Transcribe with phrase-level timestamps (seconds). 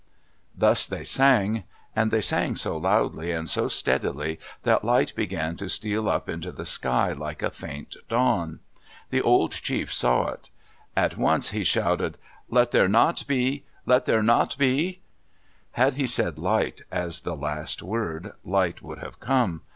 [0.57, 1.63] Thus they sang.
[1.95, 6.51] And they sang so loudly and so steadily that light began to steal up into
[6.51, 8.61] the sky, like a faint dawn.
[9.11, 10.49] The old chief saw it.
[10.97, 12.17] At once he shouted,
[12.49, 13.63] Let there not be——!
[13.85, 15.01] Let there not be——!
[15.73, 19.61] Had he said "light" as the last word, light would have come.